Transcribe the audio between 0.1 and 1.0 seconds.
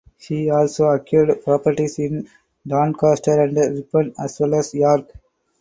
He also